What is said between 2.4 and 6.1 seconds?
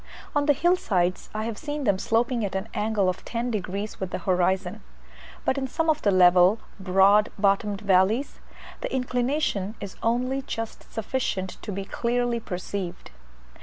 at an angle of ten degrees with the horizon; but in some of the